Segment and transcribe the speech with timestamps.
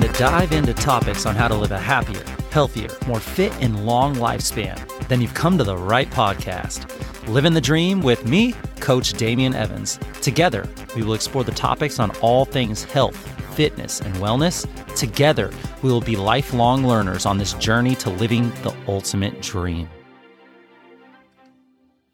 [0.00, 3.84] looking to dive into topics on how to live a happier, healthier, more fit, and
[3.84, 6.86] long lifespan, then you've come to the right podcast.
[7.28, 9.98] Living the Dream with me, Coach Damien Evans.
[10.22, 10.66] Together,
[10.96, 13.16] we will explore the topics on all things health,
[13.54, 14.66] fitness, and wellness.
[14.96, 15.50] Together,
[15.82, 19.88] we will be lifelong learners on this journey to living the ultimate dream.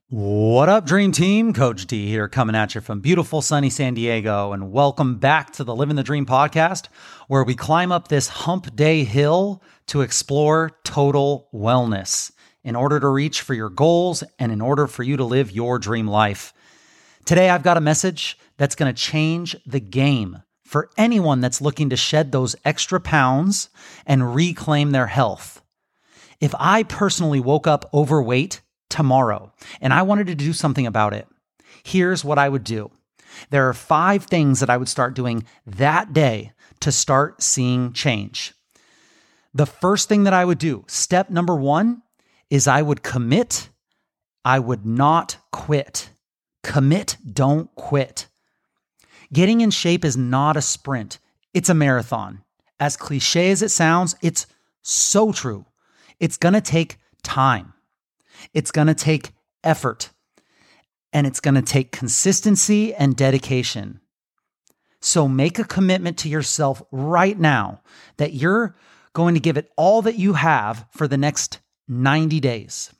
[0.08, 1.52] What up, Dream Team?
[1.52, 5.64] Coach D here, coming at you from beautiful sunny San Diego, and welcome back to
[5.64, 6.86] the Living the Dream podcast,
[7.26, 12.30] where we climb up this hump day hill to explore total wellness
[12.62, 15.76] in order to reach for your goals and in order for you to live your
[15.76, 16.54] dream life.
[17.24, 21.90] Today, I've got a message that's going to change the game for anyone that's looking
[21.90, 23.70] to shed those extra pounds
[24.06, 25.62] and reclaim their health.
[26.40, 28.60] If I personally woke up overweight
[28.96, 31.28] tomorrow and I wanted to do something about it,
[31.84, 32.90] here's what I would do.
[33.50, 38.54] There are five things that I would start doing that day to start seeing change.
[39.52, 42.02] The first thing that I would do, step number one,
[42.48, 43.68] is I would commit.
[44.44, 46.08] I would not quit.
[46.62, 48.28] Commit, don't quit.
[49.30, 51.18] Getting in shape is not a sprint,
[51.52, 52.44] it's a marathon.
[52.80, 54.46] As cliche as it sounds, it's
[54.82, 55.66] so true.
[56.18, 57.74] It's gonna take time.
[58.54, 59.32] It's going to take
[59.64, 60.10] effort
[61.12, 64.00] and it's going to take consistency and dedication.
[65.00, 67.80] So make a commitment to yourself right now
[68.16, 68.76] that you're
[69.12, 72.92] going to give it all that you have for the next 90 days.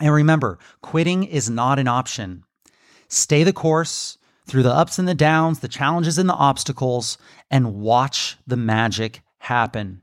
[0.00, 2.44] And remember, quitting is not an option.
[3.08, 7.18] Stay the course through the ups and the downs, the challenges and the obstacles,
[7.50, 10.02] and watch the magic happen.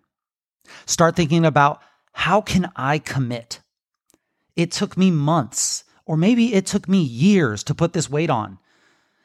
[0.86, 1.82] Start thinking about
[2.14, 3.58] how can I commit?
[4.59, 8.59] It took me months, or maybe it took me years to put this weight on.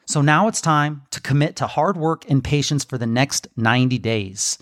[0.05, 3.97] So now it's time to commit to hard work and patience for the next 90
[3.97, 4.57] days.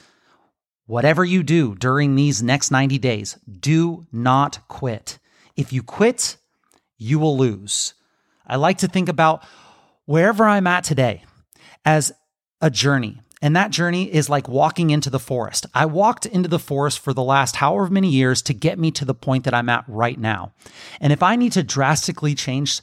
[0.88, 5.20] Whatever you do during these next 90 days, do not quit.
[5.56, 6.38] If you quit,
[6.98, 7.94] you will lose.
[8.48, 9.44] I like to think about
[10.06, 11.24] wherever I'm at today
[11.86, 12.12] as
[12.62, 13.22] a journey.
[13.44, 15.66] And that journey is like walking into the forest.
[15.74, 19.04] I walked into the forest for the last however many years to get me to
[19.04, 20.54] the point that I'm at right now.
[21.02, 22.80] And if I need to drastically change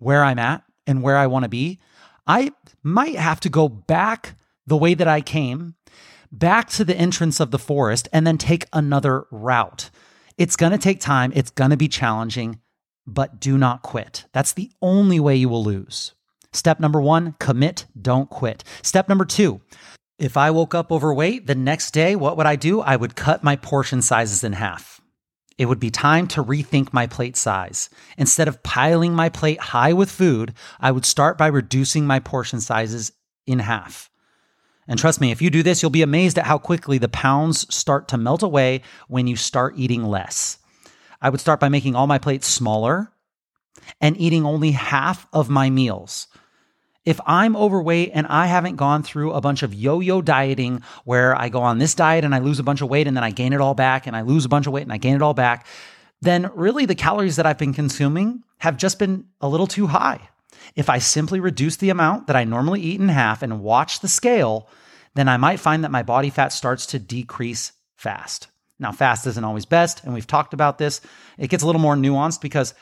[0.00, 1.80] where I'm at and where I want to be,
[2.26, 2.52] I
[2.82, 4.34] might have to go back
[4.66, 5.76] the way that I came,
[6.30, 9.88] back to the entrance of the forest, and then take another route.
[10.36, 12.60] It's going to take time, it's going to be challenging,
[13.06, 14.26] but do not quit.
[14.32, 16.12] That's the only way you will lose.
[16.52, 18.62] Step number one commit, don't quit.
[18.82, 19.62] Step number two
[20.18, 22.80] if I woke up overweight the next day, what would I do?
[22.80, 25.00] I would cut my portion sizes in half.
[25.58, 27.90] It would be time to rethink my plate size.
[28.16, 32.60] Instead of piling my plate high with food, I would start by reducing my portion
[32.60, 33.12] sizes
[33.46, 34.10] in half.
[34.88, 37.72] And trust me, if you do this, you'll be amazed at how quickly the pounds
[37.74, 40.58] start to melt away when you start eating less.
[41.20, 43.12] I would start by making all my plates smaller
[44.00, 46.26] and eating only half of my meals.
[47.04, 51.36] If I'm overweight and I haven't gone through a bunch of yo yo dieting where
[51.36, 53.30] I go on this diet and I lose a bunch of weight and then I
[53.30, 55.22] gain it all back and I lose a bunch of weight and I gain it
[55.22, 55.66] all back,
[56.20, 60.28] then really the calories that I've been consuming have just been a little too high.
[60.76, 64.08] If I simply reduce the amount that I normally eat in half and watch the
[64.08, 64.68] scale,
[65.14, 68.46] then I might find that my body fat starts to decrease fast.
[68.78, 71.00] Now, fast isn't always best, and we've talked about this.
[71.38, 72.74] It gets a little more nuanced because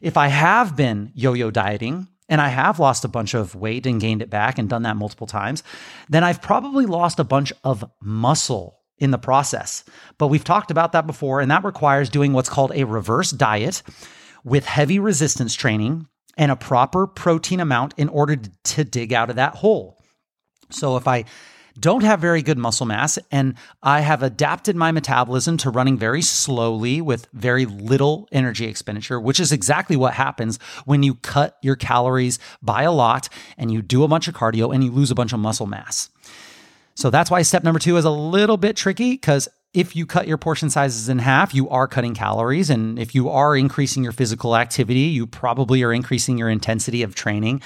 [0.00, 3.84] if I have been yo yo dieting and I have lost a bunch of weight
[3.84, 5.62] and gained it back and done that multiple times,
[6.08, 9.84] then I've probably lost a bunch of muscle in the process.
[10.16, 13.82] But we've talked about that before, and that requires doing what's called a reverse diet
[14.44, 16.06] with heavy resistance training
[16.38, 19.98] and a proper protein amount in order to dig out of that hole.
[20.70, 21.24] So if I
[21.80, 26.22] don't have very good muscle mass, and I have adapted my metabolism to running very
[26.22, 31.76] slowly with very little energy expenditure, which is exactly what happens when you cut your
[31.76, 35.14] calories by a lot and you do a bunch of cardio and you lose a
[35.14, 36.10] bunch of muscle mass.
[36.94, 40.26] So that's why step number two is a little bit tricky because if you cut
[40.26, 42.70] your portion sizes in half, you are cutting calories.
[42.70, 47.14] And if you are increasing your physical activity, you probably are increasing your intensity of
[47.14, 47.62] training.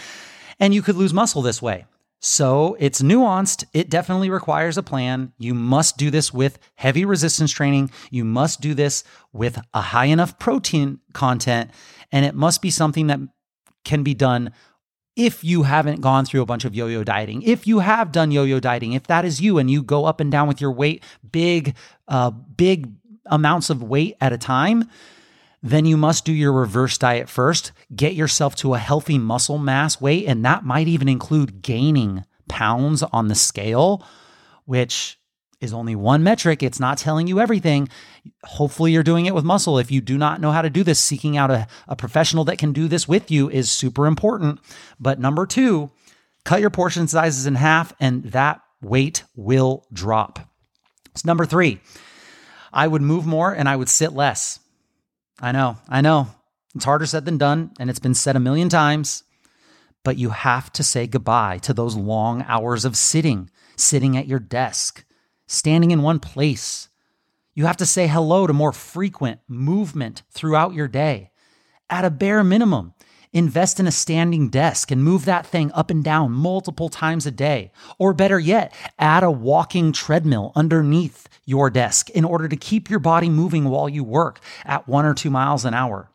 [0.61, 1.87] And you could lose muscle this way.
[2.25, 3.67] So it's nuanced.
[3.75, 5.35] It definitely requires a plan.
[5.37, 7.91] You must do this with heavy resistance training.
[8.11, 9.05] You must do this
[9.35, 11.71] with a high enough protein content.
[12.11, 13.21] And it must be something that
[13.85, 14.53] can be done
[15.15, 17.43] if you haven't gone through a bunch of yo yo dieting.
[17.43, 20.19] If you have done yo yo dieting, if that is you and you go up
[20.19, 21.77] and down with your weight, big,
[22.09, 22.91] uh, big
[23.27, 24.89] amounts of weight at a time,
[25.65, 27.73] then you must do your reverse diet first.
[27.97, 33.03] Get yourself to a healthy muscle mass weight, and that might even include gaining pounds
[33.03, 34.07] on the scale,
[34.67, 35.19] which
[35.63, 36.63] is only one metric.
[36.63, 37.89] It's not telling you everything.
[38.45, 39.79] Hopefully, you're doing it with muscle.
[39.79, 42.59] If you do not know how to do this, seeking out a, a professional that
[42.59, 44.61] can do this with you is super important.
[45.01, 45.91] But number two,
[46.45, 50.41] cut your portion sizes in half, and that weight will drop.
[51.15, 51.81] So number three,
[52.71, 54.61] I would move more and I would sit less.
[55.41, 56.29] I know, I know.
[56.75, 59.23] It's harder said than done, and it's been said a million times,
[60.03, 64.41] but you have to say goodbye to those long hours of sitting, sitting at your
[64.41, 65.05] desk,
[65.47, 66.89] standing in one place.
[67.55, 71.31] You have to say hello to more frequent movement throughout your day.
[71.89, 72.94] At a bare minimum,
[73.35, 77.31] invest in a standing desk and move that thing up and down multiple times a
[77.31, 77.73] day.
[77.99, 83.01] Or better yet, add a walking treadmill underneath your desk in order to keep your
[83.01, 86.11] body moving while you work at one or two miles an hour.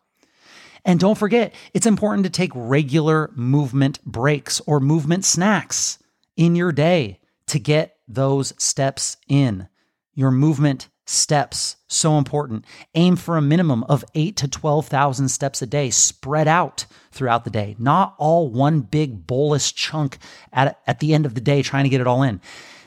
[0.86, 6.00] And don't forget, it's important to take regular movement breaks or movement snacks
[6.38, 9.68] in your day to get those steps in.
[10.16, 12.66] Your movement steps, so important.
[12.96, 17.50] Aim for a minimum of 8 to 12,000 steps a day spread out throughout the
[17.50, 20.18] day, not all one big bolus chunk
[20.54, 22.40] at, at the end of the day trying to get it all in.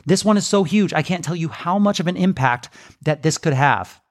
[0.05, 0.93] This one is so huge.
[0.93, 2.69] I can't tell you how much of an impact
[3.01, 4.01] that this could have.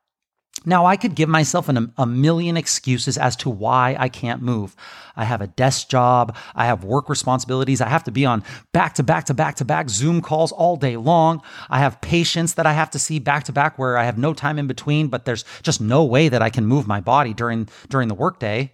[0.64, 4.76] Now, I could give myself an, a million excuses as to why I can't move.
[5.16, 6.36] I have a desk job.
[6.54, 7.80] I have work responsibilities.
[7.80, 10.76] I have to be on back to back to back to back Zoom calls all
[10.76, 11.42] day long.
[11.68, 14.34] I have patients that I have to see back to back where I have no
[14.34, 17.68] time in between, but there's just no way that I can move my body during,
[17.88, 18.72] during the workday.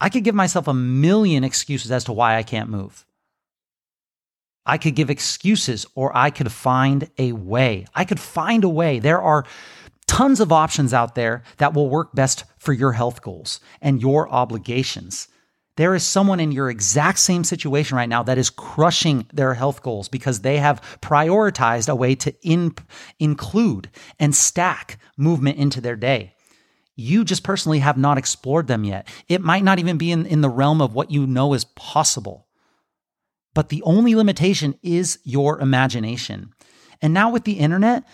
[0.00, 3.04] I could give myself a million excuses as to why I can't move.
[4.66, 7.86] I could give excuses or I could find a way.
[7.94, 8.98] I could find a way.
[8.98, 9.44] There are
[10.06, 14.28] tons of options out there that will work best for your health goals and your
[14.28, 15.28] obligations.
[15.76, 19.82] There is someone in your exact same situation right now that is crushing their health
[19.82, 22.74] goals because they have prioritized a way to in,
[23.18, 26.34] include and stack movement into their day.
[26.94, 29.06] You just personally have not explored them yet.
[29.28, 32.46] It might not even be in, in the realm of what you know is possible.
[33.52, 36.54] But the only limitation is your imagination.
[37.02, 38.04] And now with the internet,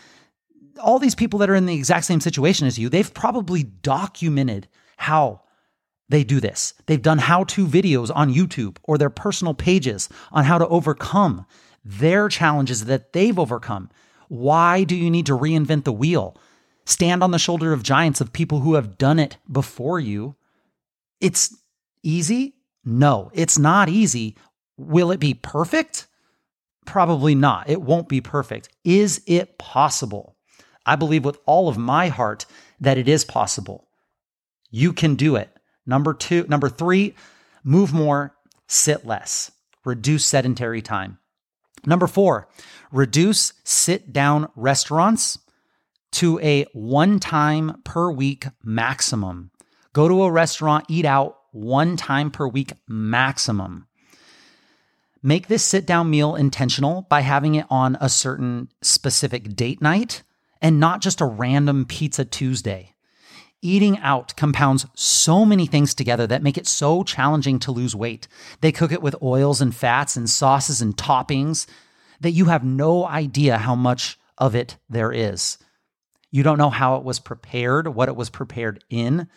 [0.81, 4.69] all these people that are in the exact same situation as you, they've probably documented
[4.97, 5.43] how
[6.09, 6.75] they do this.
[6.87, 11.47] They've done how to videos on YouTube or their personal pages on how to overcome
[11.85, 13.91] their challenges that they've overcome.
[14.29, 16.37] Why do you need to reinvent the wheel?
[16.85, 20.37] Stand on the shoulder of giants of people who have done it before you.
[21.21, 21.57] It's
[22.03, 22.57] easy?
[22.85, 24.37] No, it's not easy.
[24.77, 26.09] Will it be perfect?
[26.85, 27.71] Probably not.
[27.71, 28.69] It won't be perfect.
[28.85, 30.37] Is it possible?
[30.85, 32.47] I believe with all of my heart
[32.81, 33.89] that it is possible.
[34.71, 35.51] You can do it.
[35.87, 37.15] Number two, number three,
[37.65, 38.35] move more,
[38.67, 39.53] sit less,
[39.85, 41.19] reduce sedentary time.
[41.85, 42.49] Number four,
[42.91, 45.39] reduce sit down restaurants
[46.13, 49.51] to a one time per week maximum.
[49.93, 53.89] Go to a restaurant, eat out one time per week maximum.
[55.23, 60.23] Make this sit down meal intentional by having it on a certain specific date night
[60.63, 62.95] and not just a random pizza Tuesday.
[63.61, 68.27] Eating out compounds so many things together that make it so challenging to lose weight.
[68.61, 71.67] They cook it with oils and fats and sauces and toppings
[72.21, 75.59] that you have no idea how much of it there is.
[76.31, 79.29] You don't know how it was prepared, what it was prepared in.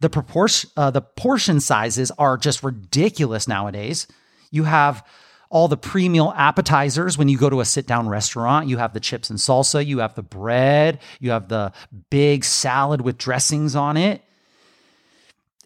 [0.00, 4.06] The proportion, uh, the portion sizes are just ridiculous nowadays.
[4.50, 5.04] You have
[5.50, 8.68] all the pre meal appetizers when you go to a sit down restaurant.
[8.68, 11.72] You have the chips and salsa, you have the bread, you have the
[12.10, 14.22] big salad with dressings on it.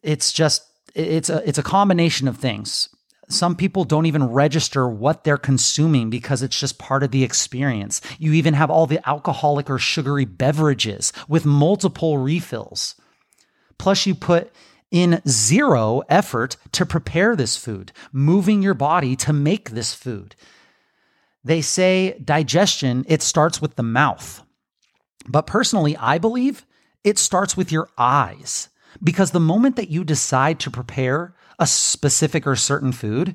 [0.03, 2.89] It's just, it's a, it's a combination of things.
[3.29, 8.01] Some people don't even register what they're consuming because it's just part of the experience.
[8.19, 12.95] You even have all the alcoholic or sugary beverages with multiple refills.
[13.79, 14.53] Plus, you put
[14.93, 20.37] in zero effort to prepare this food, moving your body to make this food.
[21.43, 24.45] They say digestion, it starts with the mouth.
[25.27, 26.65] But personally, I believe
[27.03, 28.69] it starts with your eyes.
[29.03, 33.35] Because the moment that you decide to prepare a specific or certain food,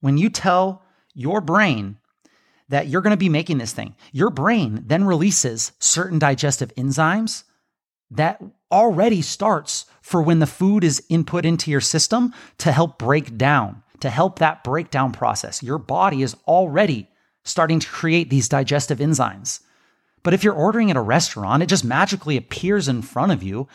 [0.00, 0.82] when you tell
[1.14, 1.98] your brain
[2.68, 7.44] that you're going to be making this thing, your brain then releases certain digestive enzymes
[8.10, 13.36] that already starts for when the food is input into your system to help break
[13.36, 15.62] down, to help that breakdown process.
[15.62, 17.08] Your body is already
[17.44, 19.60] starting to create these digestive enzymes.
[20.22, 23.68] But if you're ordering at a restaurant, it just magically appears in front of you.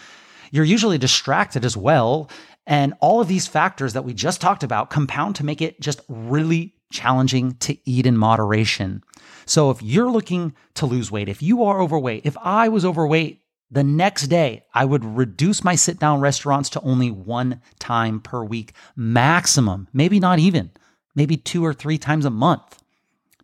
[0.52, 2.30] You're usually distracted as well.
[2.68, 6.02] And all of these factors that we just talked about compound to make it just
[6.08, 9.04] really challenging to eat in moderation.
[9.46, 13.43] So if you're looking to lose weight, if you are overweight, if I was overweight,
[13.74, 18.44] the next day I would reduce my sit down restaurants to only one time per
[18.44, 20.72] week maximum, maybe not even,
[21.16, 22.84] maybe two or three times a month.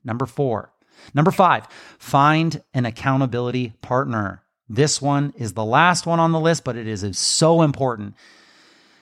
[0.04, 0.72] Number four.
[1.14, 1.68] Number five,
[1.98, 4.44] find an accountability partner.
[4.68, 8.14] This one is the last one on the list, but it is so important.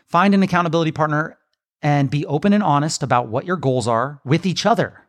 [0.08, 1.38] Find an accountability partner
[1.82, 5.02] and be open and honest about what your goals are with each other.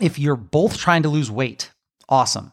[0.00, 1.70] If you're both trying to lose weight,
[2.08, 2.52] awesome.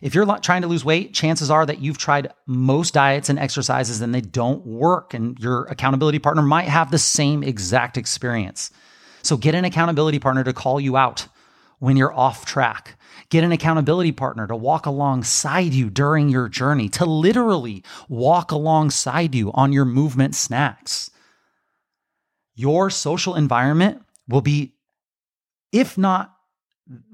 [0.00, 4.00] If you're trying to lose weight, chances are that you've tried most diets and exercises
[4.00, 8.70] and they don't work, and your accountability partner might have the same exact experience.
[9.22, 11.28] So get an accountability partner to call you out
[11.78, 12.98] when you're off track.
[13.28, 19.34] Get an accountability partner to walk alongside you during your journey, to literally walk alongside
[19.34, 21.10] you on your movement snacks.
[22.54, 24.74] Your social environment will be,
[25.72, 26.34] if not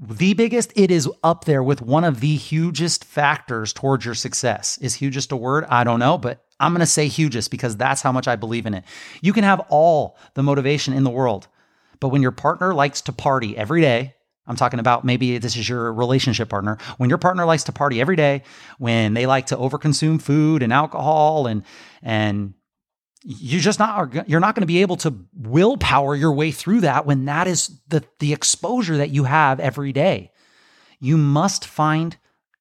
[0.01, 4.79] the biggest, it is up there with one of the hugest factors towards your success.
[4.79, 5.67] Is hugest a word?
[5.69, 8.65] I don't know, but I'm going to say hugest because that's how much I believe
[8.65, 8.85] in it.
[9.21, 11.49] You can have all the motivation in the world,
[12.01, 14.15] but when your partner likes to party every day,
[14.47, 16.79] I'm talking about maybe this is your relationship partner.
[16.99, 18.45] When your partner likes to party every day,
[18.79, 21.65] when they like to overconsume food and alcohol and
[22.03, 22.55] and
[23.29, 27.07] you just not you're not going to be able to willpower your way through that
[27.07, 30.31] when that is the the exposure that you have every day.
[31.01, 32.17] You must find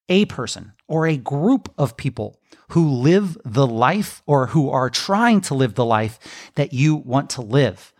[0.08, 5.40] a person or a group of people who live the life or who are trying
[5.42, 6.18] to live the life
[6.56, 7.92] that you want to live,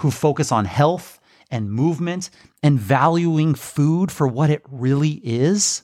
[0.00, 1.18] who focus on health
[1.50, 2.28] and movement
[2.62, 5.82] and valuing food for what it really is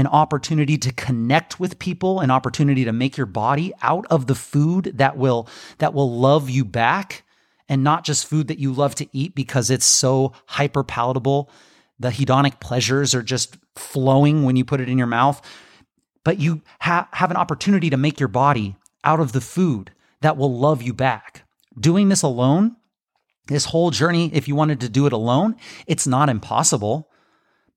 [0.00, 4.34] an opportunity to connect with people an opportunity to make your body out of the
[4.34, 7.22] food that will that will love you back
[7.68, 11.48] and not just food that you love to eat because it's so hyper palatable.
[12.00, 15.40] The hedonic pleasures are just flowing when you put it in your mouth.
[16.24, 20.36] But you ha- have an opportunity to make your body out of the food that
[20.36, 21.44] will love you back.
[21.78, 22.76] Doing this alone
[23.46, 25.56] this whole journey, if you wanted to do it alone,
[25.88, 27.10] it's not impossible,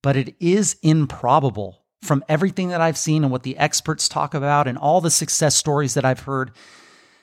[0.03, 4.67] but it is improbable from everything that I've seen and what the experts talk about
[4.67, 6.51] and all the success stories that I've heard.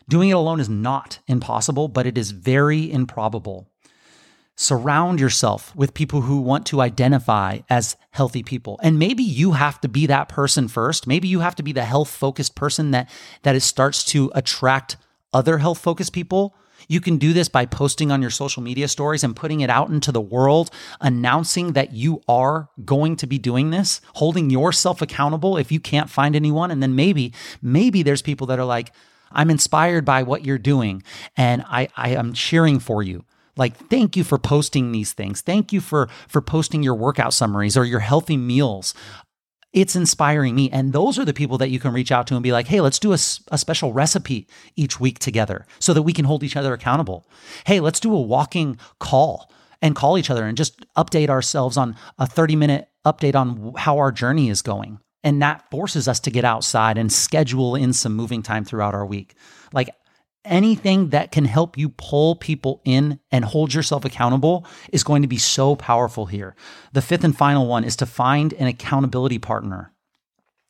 [0.09, 3.69] Doing it alone is not impossible, but it is very improbable.
[4.57, 8.79] Surround yourself with people who want to identify as healthy people.
[8.83, 11.07] And maybe you have to be that person first.
[11.07, 13.09] Maybe you have to be the health focused person that,
[13.43, 14.97] that it starts to attract
[15.33, 16.55] other health focused people
[16.89, 19.91] you can do this by posting on your social media stories and putting it out
[19.91, 20.71] into the world,
[21.01, 26.11] announcing that you are going to be doing this, holding yourself accountable if you can't
[26.11, 26.71] find anyone.
[26.71, 27.33] And then maybe,
[27.63, 28.93] maybe there's people that are like,
[29.33, 31.03] I'm inspired by what you're doing
[31.37, 33.25] and I, I am cheering for you.
[33.57, 35.41] Like thank you for posting these things.
[35.41, 38.95] Thank you for for posting your workout summaries or your healthy meals
[39.73, 40.71] it's inspiring me.
[40.71, 42.81] And those are the people that you can reach out to and be like, hey,
[42.81, 43.19] let's do a,
[43.51, 47.27] a, special recipe each week together so that we can hold each other accountable.
[47.67, 49.51] Hey, let's do a walking call
[49.81, 53.99] and call each other and just update ourselves on a 30 minute update on how
[53.99, 54.99] our journey is going.
[55.23, 59.05] And that forces us to get outside and schedule in some moving time throughout our
[59.05, 59.35] week.
[59.73, 59.91] Like
[60.45, 65.29] anything that can help you pull people in and hold yourself accountable is going to
[65.29, 66.55] be so powerful here.
[66.93, 69.93] The fifth and final one is to find an accountability partner.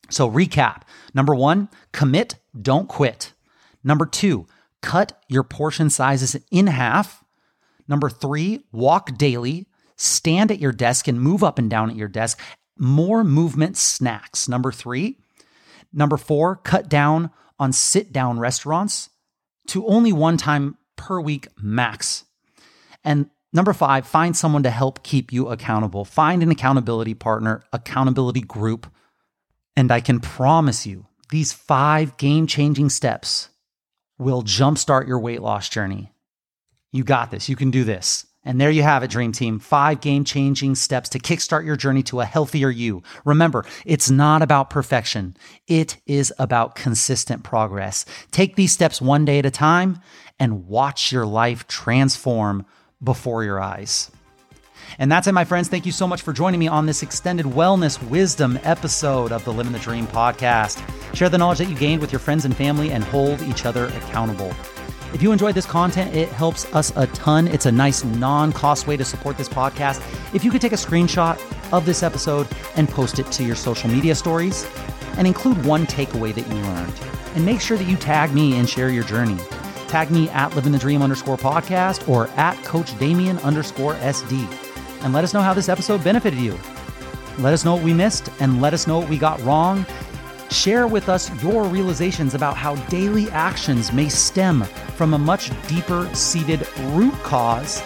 [0.08, 0.82] So, recap
[1.14, 3.32] number one, commit, don't quit.
[3.84, 4.46] Number two,
[4.82, 7.22] cut your portion sizes in half.
[7.86, 12.08] Number three, walk daily, stand at your desk and move up and down at your
[12.08, 12.40] desk.
[12.76, 14.48] More movement snacks.
[14.48, 15.18] Number three.
[15.92, 19.09] Number four, cut down on sit down restaurants
[19.70, 22.24] to only one time per week max.
[23.04, 26.04] And number five, find someone to help keep you accountable.
[26.04, 28.90] Find an accountability partner, accountability group.
[29.76, 33.50] And I can promise you, these five game changing steps
[34.18, 36.12] will jumpstart your weight loss journey.
[36.92, 37.48] You got this.
[37.48, 38.26] You can do this.
[38.44, 39.58] And there you have it, Dream Team.
[39.58, 43.02] Five game changing steps to kickstart your journey to a healthier you.
[43.24, 48.06] Remember, it's not about perfection, it is about consistent progress.
[48.30, 50.00] Take these steps one day at a time
[50.38, 52.64] and watch your life transform
[53.02, 54.10] before your eyes.
[54.98, 55.68] And that's it, my friends.
[55.68, 59.52] Thank you so much for joining me on this extended wellness wisdom episode of the
[59.52, 60.82] Living the Dream podcast.
[61.14, 63.86] Share the knowledge that you gained with your friends and family and hold each other
[63.86, 64.52] accountable.
[65.12, 67.48] If you enjoyed this content, it helps us a ton.
[67.48, 70.00] It's a nice non cost way to support this podcast.
[70.34, 71.40] If you could take a screenshot
[71.72, 74.66] of this episode and post it to your social media stories
[75.16, 76.94] and include one takeaway that you learned,
[77.34, 79.36] and make sure that you tag me and share your journey.
[79.88, 84.48] Tag me at living the dream underscore podcast or at coach Damien underscore SD.
[85.02, 86.56] And let us know how this episode benefited you.
[87.38, 89.84] Let us know what we missed and let us know what we got wrong.
[90.50, 94.64] Share with us your realizations about how daily actions may stem
[94.96, 97.80] from a much deeper seated root cause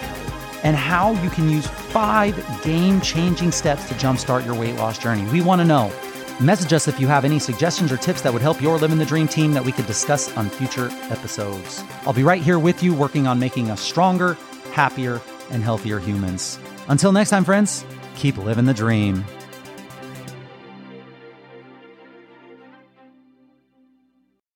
[0.62, 5.30] and how you can use five game changing steps to jumpstart your weight loss journey.
[5.30, 5.92] We want to know.
[6.40, 9.04] Message us if you have any suggestions or tips that would help your Living the
[9.04, 11.84] Dream team that we could discuss on future episodes.
[12.06, 14.38] I'll be right here with you, working on making us stronger,
[14.72, 16.58] happier, and healthier humans.
[16.88, 17.84] Until next time, friends,
[18.16, 19.24] keep living the dream.